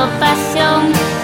[0.00, 1.19] amor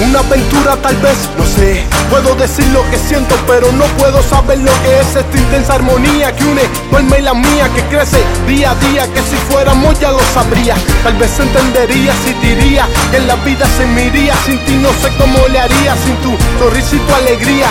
[0.00, 1.84] Una aventura tal vez, no sé.
[2.10, 6.34] Puedo decir lo que siento, pero no puedo saber lo que es esta intensa armonía
[6.34, 9.98] que une tu alma y la mía, que crece día a día, que si fuéramos
[10.00, 10.74] ya lo sabría.
[11.04, 14.34] Tal vez entendería si diría que en la vida se me iría.
[14.44, 17.68] Sin ti no sé cómo le haría, sin tu sonrisa y tu alegría.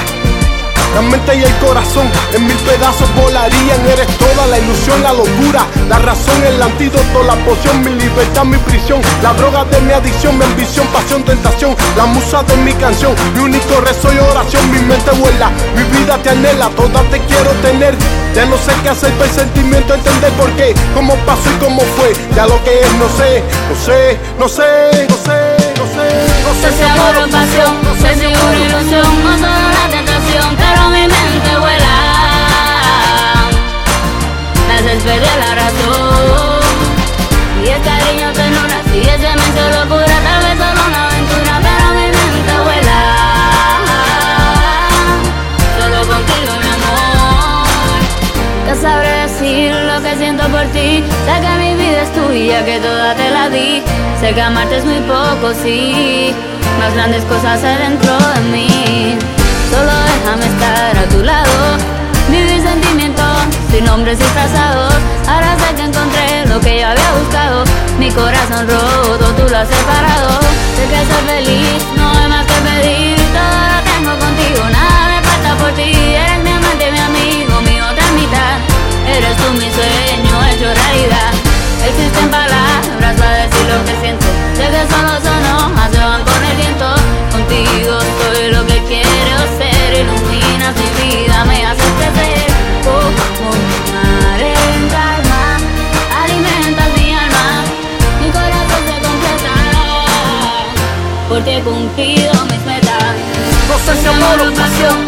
[0.95, 3.81] La mente y el corazón en mil pedazos volarían.
[3.87, 8.57] Eres toda la ilusión, la locura, la razón, el antídoto, la poción, mi libertad, mi
[8.57, 13.13] prisión, la droga de mi adicción, mi ambición, pasión, tentación, la musa de mi canción,
[13.33, 14.71] mi único rezo y oración.
[14.71, 17.95] Mi mente vuela, mi vida te anhela, toda te quiero tener.
[18.35, 22.13] Ya no sé qué hacer, el sentimiento, entender por qué, cómo pasó y cómo fue.
[22.35, 25.85] Ya lo que es, no sé, no sé, no sé, no sé, no sé, no
[25.85, 29.82] sé No sé si amor pasión, no sé si una ilusión o solo
[38.93, 42.99] si es demencia o locura, tal vez solo una aventura, pero mi mente vuela.
[45.79, 47.67] Solo contigo, mi amor.
[48.59, 51.03] Nunca sabré decir lo que siento por ti.
[51.25, 53.81] Sé que mi vida es tuya, que toda te la di.
[54.19, 56.35] Sé que amarte es muy poco, sí.
[56.79, 59.17] Más grandes cosas hay dentro de mí.
[59.71, 61.77] Solo déjame estar a tu lado.
[62.29, 63.37] Vivir sentimientos
[63.71, 64.42] sin nombres disfrazados.
[68.15, 70.39] Corazón roto, tú lo has separado.
[70.75, 73.17] Sé que ser feliz no hay más que pedir.
[73.33, 75.91] Todo lo tengo contigo, nada me falta por ti.
[75.91, 78.57] Eres mi amante, mi amigo, mi otra mitad.
[79.07, 81.31] Eres tú mi sueño hecho realidad.
[81.87, 84.27] Existen palabras para decir lo que siento.
[84.55, 85.42] Sé que solo son
[101.43, 103.03] Porque he cumplido mis metas.
[103.85, 105.03] Pasión,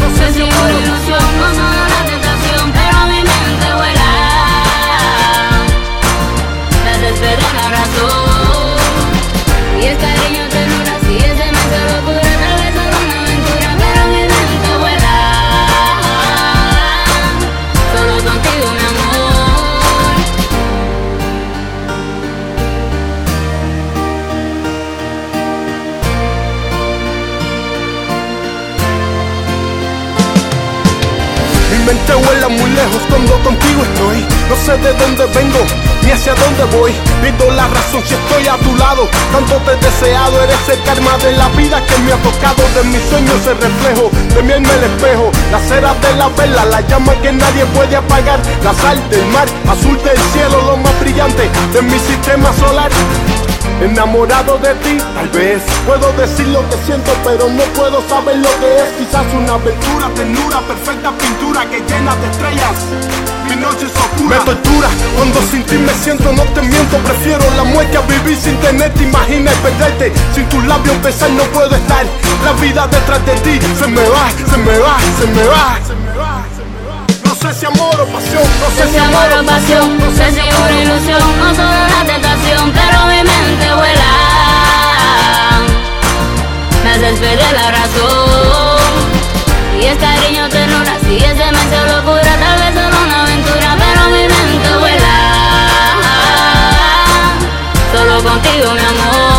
[31.86, 34.26] mente vuela muy lejos cuando contigo estoy.
[34.50, 35.60] No sé de dónde vengo
[36.04, 36.92] ni hacia dónde voy.
[37.22, 39.08] Pido la razón si estoy a tu lado.
[39.32, 42.62] Tanto te he deseado, eres el karma de la vida que me ha tocado.
[42.76, 45.32] De mis sueños el reflejo, de mi alma el espejo.
[45.52, 48.40] La cera de la vela, la llama que nadie puede apagar.
[48.64, 52.92] La sal del mar, azul del cielo, lo más brillante de mi sistema solar.
[53.82, 58.50] Enamorado de ti, tal vez puedo decir lo que siento, pero no puedo saber lo
[58.60, 58.90] que es.
[58.98, 62.78] Quizás una aventura, ternura, perfecta pintura que llena de estrellas.
[63.50, 66.98] Mi noche es oscura, me tortura cuando sin ti me siento, no te miento.
[67.00, 69.04] Prefiero la muerte a vivir sin tenerte.
[69.04, 72.06] Imagina y perderte, sin tus labios besar no puedo estar.
[72.44, 75.80] La vida detrás de ti se me va, se me va, se me va.
[75.86, 77.06] se me va, se me va.
[77.26, 80.40] No sé si amor o pasión, no sé si amor o pasión, no sé si
[80.40, 81.75] una ilusión, no solo
[89.98, 94.78] cariño, ternura Si ese mes es locura, tal vez solo una aventura Pero mi mente
[94.80, 95.16] vuela.
[97.94, 99.35] Solo contigo, mi amor.